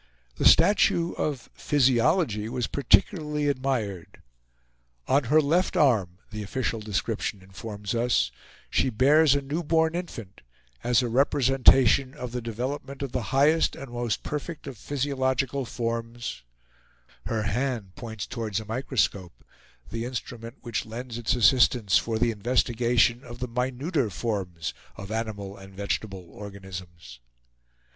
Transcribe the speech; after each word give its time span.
The 0.37 0.45
statue 0.49 1.11
of 1.11 1.51
Physiology 1.53 2.49
was 2.49 2.65
particularly 2.65 3.47
admired. 3.47 4.19
"On 5.07 5.25
her 5.25 5.39
left 5.39 5.77
arm," 5.77 6.17
the 6.31 6.41
official 6.41 6.79
description 6.79 7.43
informs 7.43 7.93
us, 7.93 8.31
"she 8.71 8.89
bears 8.89 9.35
a 9.35 9.43
new 9.43 9.61
born 9.61 9.93
infant, 9.93 10.41
as 10.83 11.03
a 11.03 11.07
representation 11.07 12.15
of 12.15 12.31
the 12.31 12.41
development 12.41 13.03
of 13.03 13.11
the 13.11 13.21
highest 13.29 13.75
and 13.75 13.91
most 13.91 14.23
perfect 14.23 14.65
of 14.65 14.75
physiological 14.75 15.65
forms; 15.65 16.41
her 17.27 17.43
hand 17.43 17.93
points 17.93 18.25
towards 18.25 18.59
a 18.59 18.65
microscope, 18.65 19.43
the 19.91 20.05
instrument 20.05 20.55
which 20.61 20.83
lends 20.83 21.19
its 21.19 21.35
assistance 21.35 21.99
for 21.99 22.17
the 22.17 22.31
investigation 22.31 23.23
of 23.23 23.37
the 23.37 23.47
minuter 23.47 24.09
forms 24.09 24.73
of 24.95 25.11
animal 25.11 25.55
and 25.55 25.75
vegetable 25.75 26.25
organisms." 26.31 27.19